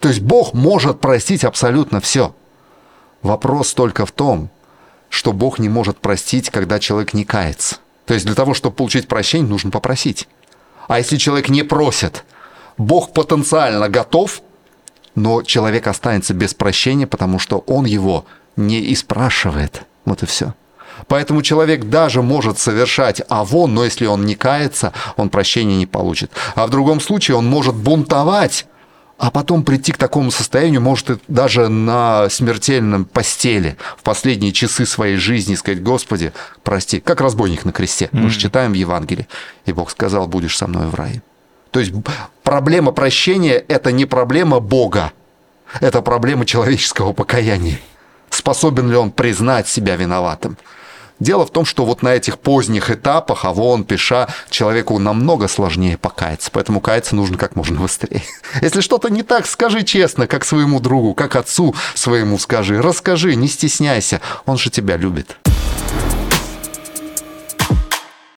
То 0.00 0.08
есть 0.08 0.20
Бог 0.20 0.52
может 0.52 1.00
простить 1.00 1.44
абсолютно 1.44 2.00
все. 2.00 2.34
Вопрос 3.22 3.74
только 3.74 4.04
в 4.04 4.12
том, 4.12 4.50
что 5.08 5.32
Бог 5.32 5.58
не 5.58 5.68
может 5.68 5.98
простить, 5.98 6.50
когда 6.50 6.78
человек 6.78 7.14
не 7.14 7.24
кается. 7.24 7.76
То 8.06 8.14
есть 8.14 8.26
для 8.26 8.34
того, 8.34 8.54
чтобы 8.54 8.76
получить 8.76 9.08
прощение, 9.08 9.48
нужно 9.48 9.70
попросить. 9.70 10.28
А 10.86 10.98
если 10.98 11.16
человек 11.16 11.48
не 11.48 11.62
просит, 11.62 12.24
Бог 12.78 13.12
потенциально 13.12 13.88
готов, 13.88 14.42
но 15.14 15.42
человек 15.42 15.86
останется 15.86 16.32
без 16.32 16.54
прощения, 16.54 17.06
потому 17.06 17.38
что 17.38 17.58
он 17.66 17.84
его 17.84 18.24
не 18.56 18.92
испрашивает. 18.92 19.82
Вот 20.04 20.22
и 20.22 20.26
все. 20.26 20.54
Поэтому 21.06 21.42
человек 21.42 21.84
даже 21.84 22.22
может 22.22 22.58
совершать 22.58 23.22
авон, 23.28 23.74
но 23.74 23.84
если 23.84 24.06
он 24.06 24.24
не 24.24 24.34
кается, 24.34 24.92
он 25.16 25.28
прощения 25.28 25.76
не 25.76 25.86
получит. 25.86 26.32
А 26.54 26.66
в 26.66 26.70
другом 26.70 27.00
случае 27.00 27.36
он 27.36 27.46
может 27.46 27.74
бунтовать, 27.74 28.66
а 29.18 29.32
потом 29.32 29.64
прийти 29.64 29.90
к 29.90 29.98
такому 29.98 30.30
состоянию 30.30 30.80
может 30.80 31.20
даже 31.26 31.68
на 31.68 32.30
смертельном 32.30 33.04
постели 33.04 33.76
в 33.96 34.04
последние 34.04 34.52
часы 34.52 34.86
своей 34.86 35.16
жизни 35.16 35.56
сказать, 35.56 35.82
Господи, 35.82 36.32
прости, 36.62 37.00
как 37.00 37.20
разбойник 37.20 37.64
на 37.64 37.72
кресте. 37.72 38.06
Mm-hmm. 38.06 38.18
Мы 38.20 38.30
же 38.30 38.38
читаем 38.38 38.72
в 38.72 38.76
Евангелии. 38.76 39.26
И 39.66 39.72
Бог 39.72 39.90
сказал, 39.90 40.28
будешь 40.28 40.56
со 40.56 40.68
мной 40.68 40.86
в 40.86 40.94
рае. 40.94 41.20
То 41.72 41.80
есть 41.80 41.92
проблема 42.44 42.92
прощения– 42.92 43.54
это 43.68 43.90
не 43.90 44.06
проблема 44.06 44.60
Бога, 44.60 45.12
это 45.80 46.00
проблема 46.00 46.46
человеческого 46.46 47.12
покаяния. 47.12 47.80
Способен 48.30 48.88
ли 48.88 48.96
он 48.96 49.10
признать 49.10 49.68
себя 49.68 49.96
виноватым? 49.96 50.56
Дело 51.20 51.44
в 51.44 51.50
том, 51.50 51.64
что 51.64 51.84
вот 51.84 52.02
на 52.02 52.14
этих 52.14 52.38
поздних 52.38 52.90
этапах, 52.90 53.44
а 53.44 53.52
вон, 53.52 53.84
пиша, 53.84 54.28
человеку 54.50 54.98
намного 54.98 55.48
сложнее 55.48 55.98
покаяться, 55.98 56.50
поэтому 56.52 56.80
каяться 56.80 57.16
нужно 57.16 57.36
как 57.36 57.56
можно 57.56 57.80
быстрее. 57.80 58.22
Если 58.62 58.80
что-то 58.80 59.08
не 59.10 59.24
так, 59.24 59.46
скажи 59.46 59.82
честно, 59.82 60.28
как 60.28 60.44
своему 60.44 60.78
другу, 60.78 61.14
как 61.14 61.34
отцу 61.34 61.74
своему 61.94 62.38
скажи, 62.38 62.80
расскажи, 62.80 63.34
не 63.34 63.48
стесняйся, 63.48 64.20
он 64.46 64.58
же 64.58 64.70
тебя 64.70 64.96
любит. 64.96 65.36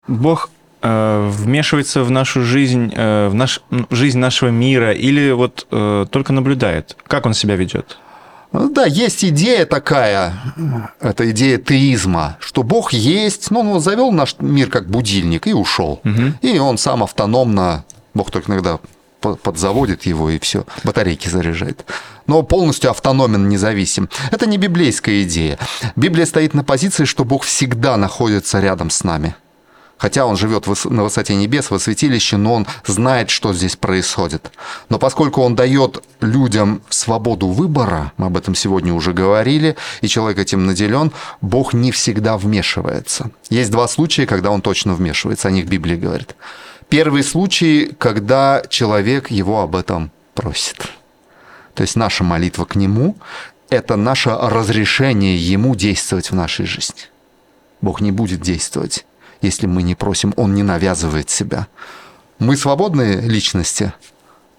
Бог 0.08 0.50
э, 0.82 1.30
вмешивается 1.32 2.04
в 2.04 2.10
нашу 2.10 2.42
жизнь, 2.44 2.92
э, 2.96 3.28
в, 3.28 3.36
наш, 3.36 3.62
жизнь 3.92 4.18
нашего 4.18 4.50
мира 4.50 4.92
или 4.92 5.32
вот 5.32 5.68
э, 5.70 6.08
только 6.10 6.34
наблюдает? 6.34 6.98
Как 7.06 7.28
он 7.28 7.36
себя 7.36 7.56
ведет? 7.56 8.00
Ну 8.52 8.70
да, 8.70 8.86
есть 8.86 9.24
идея 9.24 9.66
такая, 9.66 10.34
это 11.00 11.30
идея 11.32 11.58
теизма, 11.58 12.38
что 12.40 12.64
Бог 12.64 12.92
есть, 12.92 13.50
ну, 13.50 13.62
он 13.62 13.80
завел 13.80 14.12
наш 14.12 14.36
мир 14.40 14.70
как 14.70 14.90
будильник 14.90 15.48
и 15.48 15.54
ушел. 15.54 16.02
Угу. 16.04 16.34
И 16.42 16.60
он 16.60 16.78
сам 16.78 17.04
автономно, 17.04 17.86
Бог 18.14 18.30
только 18.30 18.52
иногда 18.52 18.80
подзаводит 19.22 20.06
его 20.06 20.30
и 20.30 20.40
все, 20.40 20.66
батарейки 20.84 21.30
заряжает. 21.30 21.86
Но 22.28 22.44
полностью 22.44 22.90
автономен, 22.90 23.48
независим. 23.48 24.10
Это 24.32 24.48
не 24.48 24.58
библейская 24.58 25.24
идея. 25.24 25.58
Библия 25.96 26.26
стоит 26.26 26.54
на 26.54 26.64
позиции, 26.64 27.06
что 27.06 27.24
Бог 27.24 27.44
всегда 27.44 27.98
находится 27.98 28.60
рядом 28.60 28.90
с 28.90 29.04
нами 29.04 29.36
хотя 30.02 30.26
он 30.26 30.36
живет 30.36 30.66
на 30.86 31.04
высоте 31.04 31.36
небес, 31.36 31.70
во 31.70 31.78
святилище, 31.78 32.38
но 32.38 32.56
он 32.56 32.68
знает, 32.88 33.30
что 33.30 33.54
здесь 33.54 33.76
происходит. 33.76 34.52
Но 34.90 34.98
поскольку 34.98 35.42
он 35.42 35.56
дает 35.56 36.04
людям 36.22 36.82
свободу 36.90 37.48
выбора, 37.48 38.12
мы 38.18 38.26
об 38.26 38.36
этом 38.36 38.56
сегодня 38.56 38.96
уже 38.96 39.14
говорили, 39.14 39.76
и 40.02 40.08
человек 40.08 40.40
этим 40.40 40.66
наделен, 40.66 41.12
Бог 41.42 41.76
не 41.76 41.92
всегда 41.92 42.36
вмешивается. 42.36 43.30
Есть 43.52 43.70
два 43.70 43.88
случая, 43.88 44.26
когда 44.26 44.50
он 44.50 44.62
точно 44.62 44.96
вмешивается, 44.96 45.50
о 45.50 45.52
них 45.52 45.68
Библия 45.68 45.98
говорит. 45.98 46.36
Первый 46.90 47.24
случай, 47.24 47.92
когда 48.00 48.64
человек 48.70 49.30
его 49.30 49.62
об 49.62 49.76
этом 49.76 50.12
просит. 50.34 50.78
То 51.76 51.84
есть 51.84 51.96
наша 51.96 52.24
молитва 52.24 52.66
к 52.66 52.76
нему– 52.76 53.18
это 53.70 53.98
наше 53.98 54.32
разрешение 54.32 55.38
ему 55.38 55.76
действовать 55.76 56.32
в 56.32 56.36
нашей 56.36 56.66
жизни. 56.66 57.04
Бог 57.82 58.02
не 58.02 58.12
будет 58.12 58.42
действовать 58.42 59.06
если 59.42 59.68
мы 59.68 59.84
не 59.84 59.96
просим, 59.96 60.34
он 60.38 60.54
не 60.54 60.64
навязывает 60.64 61.30
себя. 61.30 61.68
Мы 62.40 62.58
свободные 62.58 63.22
личности, 63.22 63.94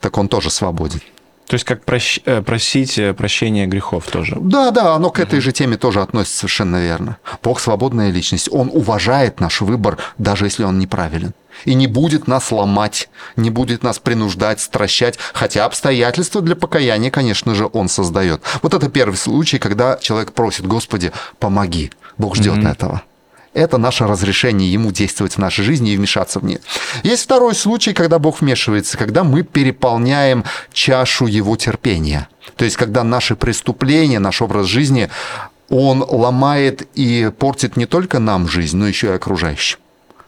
так 0.00 0.18
он 0.18 0.28
тоже 0.28 0.50
свободен. 0.50 1.00
То 1.46 1.54
есть 1.54 1.64
как 1.64 1.84
прощ... 1.84 2.18
Э, 2.24 2.40
просить 2.40 2.98
э, 2.98 3.12
прощения 3.12 3.66
грехов 3.66 4.06
тоже. 4.06 4.38
Да, 4.40 4.70
да, 4.70 4.94
оно 4.94 5.10
к 5.10 5.18
этой 5.18 5.40
же 5.40 5.52
теме 5.52 5.76
тоже 5.76 6.00
относится 6.00 6.38
совершенно 6.38 6.80
верно. 6.80 7.18
Бог 7.42 7.60
свободная 7.60 8.10
личность. 8.10 8.48
Он 8.50 8.70
уважает 8.72 9.40
наш 9.40 9.60
выбор, 9.60 9.98
даже 10.16 10.46
если 10.46 10.64
он 10.64 10.78
неправилен. 10.78 11.34
И 11.66 11.74
не 11.74 11.88
будет 11.88 12.26
нас 12.26 12.50
ломать, 12.50 13.10
не 13.36 13.50
будет 13.50 13.82
нас 13.82 13.98
принуждать, 13.98 14.60
стращать, 14.60 15.18
хотя 15.34 15.66
обстоятельства 15.66 16.40
для 16.40 16.56
покаяния, 16.56 17.10
конечно 17.10 17.54
же, 17.54 17.68
он 17.70 17.90
создает. 17.90 18.40
Вот 18.62 18.72
это 18.72 18.88
первый 18.88 19.16
случай, 19.16 19.58
когда 19.58 19.98
человек 20.00 20.32
просит, 20.32 20.66
Господи, 20.66 21.12
помоги. 21.38 21.92
Бог 22.16 22.36
ждет 22.36 22.54
mm-hmm. 22.54 22.72
этого. 22.72 23.02
Это 23.54 23.76
наше 23.76 24.06
разрешение 24.06 24.72
ему 24.72 24.92
действовать 24.92 25.34
в 25.34 25.38
нашей 25.38 25.64
жизни 25.64 25.92
и 25.92 25.96
вмешаться 25.96 26.40
в 26.40 26.44
нее. 26.44 26.60
Есть 27.02 27.24
второй 27.24 27.54
случай, 27.54 27.92
когда 27.92 28.18
Бог 28.18 28.40
вмешивается, 28.40 28.96
когда 28.96 29.24
мы 29.24 29.42
переполняем 29.42 30.44
чашу 30.72 31.26
его 31.26 31.56
терпения. 31.56 32.28
То 32.56 32.64
есть, 32.64 32.76
когда 32.76 33.04
наши 33.04 33.36
преступления, 33.36 34.18
наш 34.18 34.40
образ 34.40 34.66
жизни, 34.66 35.10
он 35.68 36.02
ломает 36.06 36.88
и 36.94 37.30
портит 37.38 37.76
не 37.76 37.86
только 37.86 38.18
нам 38.18 38.48
жизнь, 38.48 38.76
но 38.76 38.88
еще 38.88 39.08
и 39.08 39.10
окружающим. 39.10 39.78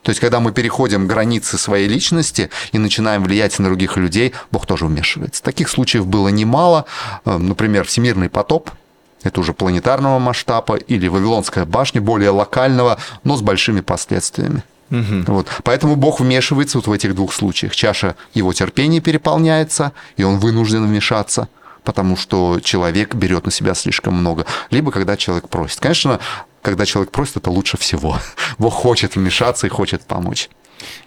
То 0.02 0.11
есть, 0.11 0.21
когда 0.21 0.40
мы 0.40 0.52
переходим 0.52 1.07
границы 1.07 1.57
своей 1.57 1.88
личности 1.88 2.50
и 2.73 2.78
начинаем 2.78 3.25
влиять 3.25 3.59
на 3.59 3.64
других 3.64 3.97
людей, 3.97 4.35
Бог 4.50 4.66
тоже 4.66 4.85
вмешивается. 4.85 5.43
Таких 5.43 5.71
случаев 5.71 6.07
было 6.07 6.28
немало. 6.28 6.85
Э, 7.25 7.38
например, 7.38 7.85
всемирный 7.85 8.28
потоп– 8.28 8.71
это 9.25 9.40
уже 9.40 9.52
планетарного 9.52 10.19
масштаба, 10.19 10.76
или 10.76 11.09
Вавилонская 11.09 11.64
башня, 11.64 12.00
более 12.00 12.31
локального, 12.31 12.99
но 13.25 13.37
с 13.37 13.43
большими 13.43 13.81
последствиями. 13.81 14.62
Угу. 14.90 15.25
Вот. 15.33 15.49
Поэтому 15.64 15.97
Бог 15.97 16.21
вмешивается 16.21 16.78
вот 16.78 16.87
в 16.87 16.93
этих 16.93 17.14
двух 17.14 17.33
случаях. 17.33 17.75
Чаша 17.75 18.14
его 18.35 18.52
терпения 18.52 19.00
переполняется, 19.00 19.93
и 20.16 20.23
он 20.23 20.38
вынужден 20.38 20.87
вмешаться, 20.87 21.49
потому 21.83 22.16
что 22.16 22.61
человек 22.61 23.14
берет 23.14 23.47
на 23.47 23.50
себя 23.50 23.75
слишком 23.75 24.14
много. 24.14 24.47
Либо 24.71 24.93
когда 24.93 25.16
человек 25.16 25.49
просит. 25.49 25.81
Конечно, 25.81 26.21
когда 26.62 26.87
человек 26.87 27.11
просит, 27.11 27.38
это 27.38 27.50
лучше 27.50 27.76
всего. 27.78 28.19
Бог 28.59 28.75
хочет 28.75 29.16
вмешаться 29.16 29.66
и 29.66 29.71
хочет 29.71 30.02
помочь. 30.02 30.50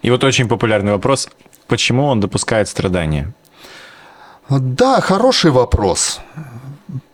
И 0.02 0.10
вот 0.10 0.24
очень 0.24 0.48
популярный 0.48 0.92
вопрос. 0.92 1.28
Почему 1.68 2.06
он 2.06 2.20
допускает 2.20 2.68
страдания? 2.68 3.32
Да, 4.48 5.00
хороший 5.00 5.50
вопрос. 5.50 6.20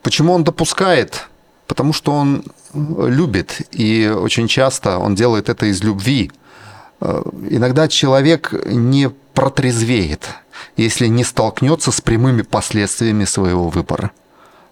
Почему 0.02 0.33
он 0.33 0.45
допускает? 0.45 1.28
Потому 1.66 1.93
что 1.93 2.12
он 2.12 2.45
любит, 2.75 3.62
и 3.73 4.09
очень 4.09 4.49
часто 4.49 4.99
он 4.99 5.14
делает 5.14 5.49
это 5.49 5.66
из 5.66 5.83
любви. 5.83 6.31
Э, 7.00 7.23
иногда 7.50 7.88
человек 7.88 8.52
не 8.66 9.11
протрезвеет, 9.33 10.28
если 10.76 11.07
не 11.07 11.25
столкнется 11.25 11.90
с 11.90 12.00
прямыми 12.00 12.43
последствиями 12.43 13.25
своего 13.25 13.69
выбора. 13.69 14.11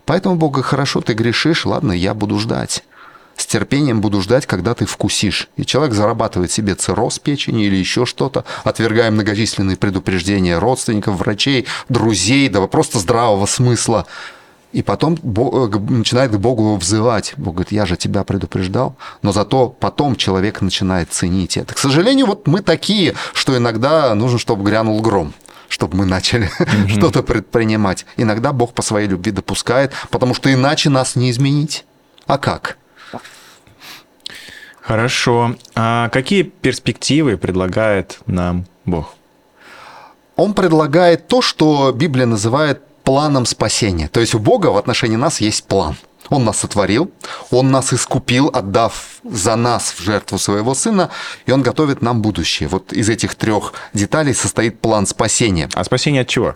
Поэтому 0.05 0.37
Бога 0.37 0.63
хорошо, 0.63 1.01
ты 1.01 1.15
грешишь, 1.15 1.65
ладно, 1.65 1.93
я 1.93 2.15
буду 2.15 2.39
ждать. 2.39 2.85
С 3.37 3.47
терпением 3.47 4.01
буду 4.01 4.21
ждать, 4.21 4.47
когда 4.47 4.75
ты 4.75 4.85
вкусишь. 4.85 5.49
И 5.57 5.65
человек 5.65 5.95
зарабатывает 5.95 6.51
себе 6.51 6.75
цирроз 6.75 7.19
печени 7.19 7.65
или 7.65 7.77
еще 7.77 8.05
что-то, 8.05 8.45
отвергая 8.63 9.11
многочисленные 9.11 9.77
предупреждения 9.77 10.59
родственников, 10.59 11.17
врачей, 11.17 11.67
друзей, 11.89 12.49
да 12.49 12.67
просто 12.67 12.99
здравого 12.99 13.47
смысла– 13.47 14.07
и 14.73 14.83
потом 14.83 15.19
Бог, 15.23 15.75
э, 15.75 15.79
начинает 15.79 16.33
к 16.33 16.39
Богу 16.39 16.77
взывать. 16.77 17.35
Бог 17.37 17.55
говорит, 17.55 17.73
я 17.73 17.87
же 17.87 17.97
тебя 17.97 18.25
предупреждал. 18.25 18.97
Но 19.21 19.33
зато 19.33 19.69
потом 19.69 20.17
человек 20.17 20.61
начинает 20.63 21.13
ценить 21.13 21.57
это. 21.57 21.75
К 21.75 21.79
сожалению, 21.79 22.27
вот 22.27 22.47
мы 22.47 22.63
такие, 22.63 23.15
что 23.35 23.57
иногда 23.57 24.15
нужно, 24.15 24.39
чтобы 24.39 24.65
грянул 24.65 25.01
гром 25.01 25.33
чтобы 25.69 25.97
мы 25.97 26.05
начали 26.05 26.51
mm-hmm. 26.59 26.89
что-то 26.99 27.23
предпринимать. 27.23 28.05
Иногда 28.19 28.53
Бог 28.53 28.75
по 28.75 28.83
своей 28.83 29.09
любви 29.09 29.33
допускает, 29.33 29.93
потому 30.11 30.35
что 30.35 30.53
иначе 30.53 30.91
нас 30.91 31.17
не 31.17 31.31
изменить. 31.31 31.87
А 32.27 32.37
как? 32.37 32.77
Хорошо. 34.83 35.57
А 35.75 36.11
какие 36.11 36.43
перспективы 36.43 37.39
предлагает 37.39 38.19
нам 38.27 38.67
Бог? 38.85 39.15
Он 40.37 40.53
предлагает 40.53 41.27
то, 41.27 41.41
что 41.41 41.91
Библия 41.93 42.27
называет 42.27 42.83
планом 43.03 43.47
спасения. 43.47 44.09
То 44.09 44.21
есть 44.21 44.35
у 44.35 44.39
Бога 44.39 44.69
в 44.69 44.77
отношении 44.77 45.17
нас 45.17 45.41
есть 45.41 45.65
план. 45.65 45.97
Он 46.29 46.45
нас 46.45 46.61
сотворил, 46.61 47.11
Он 47.51 47.71
нас 47.71 47.93
искупил, 47.93 48.51
отдав 48.53 49.21
за 49.23 49.57
нас 49.57 49.93
в 49.93 50.01
жертву 50.01 50.39
своего 50.39 50.75
Сына, 50.75 51.11
и 51.47 51.53
Он 51.53 51.63
готовит 51.63 52.01
нам 52.01 52.23
будущее. 52.23 52.69
Вот 52.69 52.93
из 52.93 53.09
этих 53.09 53.35
трех 53.35 53.75
деталей 53.93 54.35
состоит 54.35 54.81
план 54.81 55.07
спасения. 55.07 55.69
А 55.75 55.85
спасение 55.85 56.23
от 56.23 56.29
чего? 56.29 56.55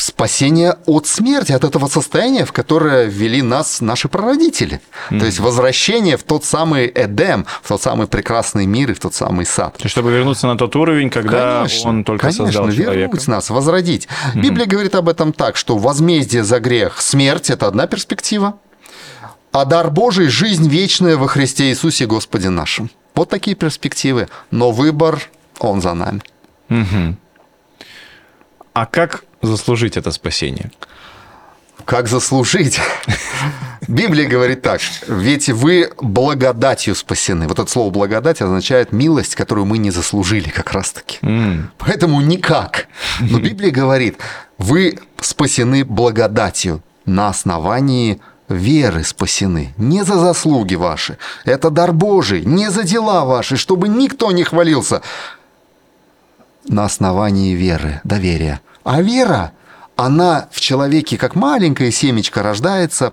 Спасение 0.00 0.76
от 0.86 1.06
смерти, 1.06 1.52
от 1.52 1.64
этого 1.64 1.88
состояния, 1.88 2.44
в 2.44 2.52
которое 2.52 3.06
ввели 3.06 3.42
нас 3.42 3.80
наши 3.80 4.08
прародители. 4.08 4.80
Mm-hmm. 5.10 5.18
То 5.18 5.26
есть 5.26 5.40
возвращение 5.40 6.16
в 6.16 6.22
тот 6.22 6.44
самый 6.44 6.90
Эдем, 6.94 7.46
в 7.62 7.68
тот 7.68 7.82
самый 7.82 8.06
прекрасный 8.06 8.66
мир 8.66 8.90
и 8.90 8.94
в 8.94 9.00
тот 9.00 9.14
самый 9.14 9.44
сад. 9.44 9.76
То 9.76 9.84
есть, 9.84 9.92
чтобы 9.92 10.12
вернуться 10.12 10.46
на 10.46 10.56
тот 10.56 10.74
уровень, 10.76 11.10
когда 11.10 11.58
конечно, 11.58 11.90
он 11.90 12.04
только 12.04 12.22
конечно, 12.22 12.46
создал 12.46 12.70
человека. 12.70 12.92
вернуть 12.92 13.28
нас, 13.28 13.50
возродить. 13.50 14.06
Mm-hmm. 14.06 14.40
Библия 14.40 14.66
говорит 14.66 14.94
об 14.94 15.08
этом 15.08 15.32
так, 15.32 15.56
что 15.56 15.78
возмездие 15.78 16.44
за 16.44 16.60
грех, 16.60 17.00
смерть– 17.00 17.50
это 17.50 17.66
одна 17.66 17.86
перспектива, 17.86 18.58
а 19.52 19.64
дар 19.64 19.90
Божий– 19.90 20.26
жизнь 20.28 20.68
вечная 20.68 21.16
во 21.16 21.26
Христе 21.26 21.70
Иисусе 21.70 22.06
Господе 22.06 22.50
нашим. 22.50 22.90
Вот 23.14 23.30
такие 23.30 23.56
перспективы. 23.56 24.28
Но 24.52 24.70
выбор, 24.70 25.20
он 25.58 25.82
за 25.82 25.94
нами. 25.94 26.20
Угу. 26.70 27.16
А 28.74 28.86
как 28.86 29.24
заслужить 29.42 29.96
это 29.96 30.10
спасение? 30.12 30.70
Как 31.84 32.08
заслужить? 32.08 32.80
Библия 33.88 34.28
говорит 34.28 34.60
так, 34.60 34.80
ведь 35.06 35.48
вы 35.48 35.90
благодатью 35.98 36.94
спасены. 36.94 37.48
Вот 37.48 37.58
это 37.58 37.70
слово 37.70 37.90
благодать 37.90 38.42
означает 38.42 38.92
милость, 38.92 39.34
которую 39.34 39.64
мы 39.64 39.78
не 39.78 39.90
заслужили 39.90 40.50
как 40.50 40.72
раз-таки. 40.72 41.18
Mm. 41.22 41.68
Поэтому 41.78 42.20
никак. 42.20 42.88
Но 43.20 43.38
Библия 43.38 43.70
говорит, 43.70 44.18
вы 44.58 44.98
спасены 45.20 45.84
благодатью 45.84 46.82
на 47.06 47.28
основании 47.28 48.20
веры 48.48 49.04
спасены, 49.04 49.74
не 49.76 50.04
за 50.04 50.18
заслуги 50.18 50.74
ваши. 50.74 51.18
Это 51.44 51.70
дар 51.70 51.92
Божий, 51.92 52.44
не 52.44 52.70
за 52.70 52.82
дела 52.82 53.24
ваши, 53.24 53.56
чтобы 53.56 53.88
никто 53.88 54.32
не 54.32 54.44
хвалился. 54.44 55.02
На 56.66 56.84
основании 56.84 57.54
веры, 57.54 58.00
доверия. 58.04 58.60
А 58.88 59.02
вера, 59.02 59.52
она 59.96 60.48
в 60.50 60.62
человеке 60.62 61.18
как 61.18 61.34
маленькое 61.34 61.92
семечко 61.92 62.42
рождается, 62.42 63.12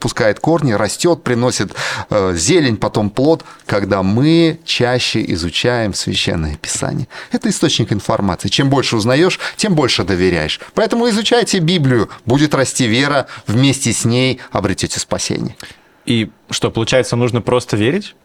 пускает 0.00 0.40
корни, 0.40 0.72
растет, 0.72 1.22
приносит 1.22 1.70
э, 2.10 2.34
зелень, 2.34 2.76
потом 2.76 3.08
плод, 3.08 3.44
когда 3.64 4.02
мы 4.02 4.58
чаще 4.64 5.24
изучаем 5.34 5.94
священное 5.94 6.56
писание. 6.56 7.06
Это 7.30 7.50
источник 7.50 7.92
информации. 7.92 8.48
Чем 8.48 8.68
больше 8.68 8.96
узнаешь, 8.96 9.38
тем 9.54 9.76
больше 9.76 10.02
доверяешь. 10.02 10.58
Поэтому 10.74 11.08
изучайте 11.08 11.60
Библию, 11.60 12.10
будет 12.26 12.52
расти 12.52 12.88
вера, 12.88 13.28
вместе 13.46 13.92
с 13.92 14.04
ней 14.04 14.40
обретете 14.50 14.98
спасение. 14.98 15.54
И 16.04 16.32
что, 16.50 16.72
получается, 16.72 17.14
нужно 17.14 17.42
просто 17.42 17.76
верить? 17.76 18.16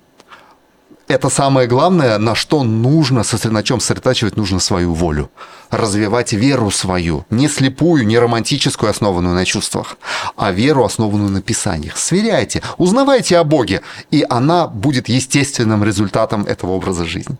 Это 1.07 1.29
самое 1.29 1.67
главное, 1.67 2.17
на 2.17 2.35
что 2.35 2.63
нужно, 2.63 3.23
на 3.45 3.63
чем 3.63 3.79
сосредотачивать 3.79 4.37
нужно 4.37 4.59
свою 4.59 4.93
волю. 4.93 5.29
Развивать 5.69 6.33
веру 6.33 6.71
свою, 6.71 7.25
не 7.29 7.47
слепую, 7.47 8.05
не 8.05 8.19
романтическую, 8.19 8.89
основанную 8.89 9.35
на 9.35 9.45
чувствах, 9.45 9.97
а 10.35 10.51
веру, 10.51 10.83
основанную 10.83 11.29
на 11.29 11.41
Писаниях. 11.41 11.97
Сверяйте, 11.97 12.61
узнавайте 12.77 13.37
о 13.37 13.43
Боге, 13.43 13.81
и 14.11 14.25
она 14.29 14.67
будет 14.67 15.09
естественным 15.09 15.83
результатом 15.83 16.45
этого 16.45 16.71
образа 16.71 17.05
жизни. 17.05 17.37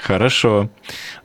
Хорошо. 0.00 0.68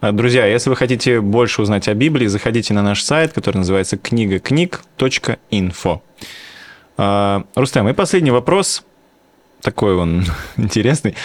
А, 0.02 0.12
друзья, 0.12 0.46
если 0.46 0.70
вы 0.70 0.76
хотите 0.76 1.22
больше 1.22 1.62
узнать 1.62 1.88
о 1.88 1.94
Библии, 1.94 2.28
заходите 2.28 2.74
на 2.74 2.82
наш 2.82 3.04
сайт, 3.04 3.34
который 3.34 3.58
называется 3.58 3.98
книгакниг.инфо. 3.98 6.02
А, 6.98 7.44
Рустем, 7.56 7.88
и 7.88 7.94
последний 7.94 8.32
вопрос, 8.32 8.84
такой 9.62 9.96
он 9.96 10.26
интересный. 10.58 11.16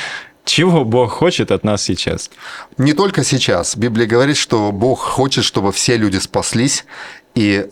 Чего 0.48 0.84
Бог 0.86 1.12
хочет 1.12 1.50
от 1.50 1.62
нас 1.62 1.82
сейчас? 1.82 2.30
Не 2.78 2.94
только 2.94 3.22
сейчас. 3.22 3.76
Библия 3.76 4.06
говорит, 4.06 4.38
что 4.38 4.72
Бог 4.72 4.98
хочет, 4.98 5.44
чтобы 5.44 5.72
все 5.72 5.98
люди 5.98 6.16
спаслись 6.16 6.86
и 7.34 7.68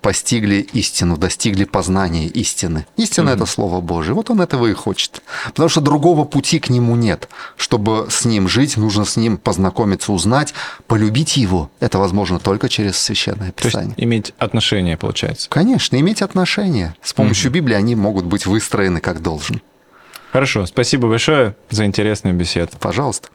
постигли 0.00 0.66
истину, 0.72 1.16
достигли 1.16 1.62
познания 1.62 2.26
истины. 2.26 2.86
Истина 2.96 3.30
mm-hmm. 3.30 3.34
это 3.34 3.46
Слово 3.46 3.80
Божие. 3.80 4.14
Вот 4.14 4.30
он 4.30 4.40
этого 4.40 4.66
и 4.66 4.72
хочет. 4.72 5.22
Потому 5.46 5.68
что 5.68 5.80
другого 5.80 6.24
пути 6.24 6.58
к 6.58 6.70
нему 6.70 6.96
нет. 6.96 7.28
Чтобы 7.56 8.08
с 8.10 8.24
ним 8.24 8.48
жить, 8.48 8.76
нужно 8.76 9.04
с 9.04 9.16
ним 9.16 9.36
познакомиться, 9.36 10.12
узнать, 10.12 10.54
полюбить 10.88 11.36
его. 11.36 11.70
Это 11.78 11.98
возможно 11.98 12.40
только 12.40 12.68
через 12.68 12.98
священное 12.98 13.52
писание. 13.52 13.94
То 13.94 14.00
есть 14.00 14.04
иметь 14.04 14.34
отношения, 14.38 14.96
получается. 14.96 15.48
Конечно, 15.50 15.94
иметь 16.00 16.22
отношения. 16.22 16.96
С 17.00 17.12
помощью 17.12 17.50
mm-hmm. 17.50 17.54
Библии 17.54 17.74
они 17.74 17.94
могут 17.94 18.24
быть 18.24 18.44
выстроены 18.44 18.98
как 19.00 19.22
должен. 19.22 19.62
Хорошо, 20.32 20.66
спасибо 20.66 21.08
большое 21.08 21.54
за 21.70 21.86
интересную 21.86 22.34
беседу. 22.34 22.72
Пожалуйста. 22.78 23.28